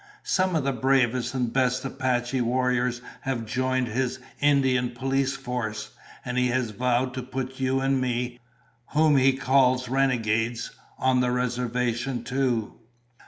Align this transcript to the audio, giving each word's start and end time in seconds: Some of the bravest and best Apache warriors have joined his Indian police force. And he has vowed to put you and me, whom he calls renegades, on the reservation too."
Some 0.23 0.55
of 0.55 0.63
the 0.63 0.71
bravest 0.73 1.35
and 1.35 1.53
best 1.53 1.85
Apache 1.85 2.41
warriors 2.41 3.03
have 3.19 3.45
joined 3.45 3.87
his 3.89 4.17
Indian 4.39 4.89
police 4.89 5.35
force. 5.35 5.91
And 6.25 6.39
he 6.39 6.47
has 6.47 6.71
vowed 6.71 7.13
to 7.13 7.21
put 7.21 7.59
you 7.59 7.81
and 7.81 8.01
me, 8.01 8.39
whom 8.93 9.15
he 9.15 9.33
calls 9.33 9.89
renegades, 9.89 10.71
on 10.97 11.19
the 11.19 11.29
reservation 11.29 12.23
too." 12.23 12.79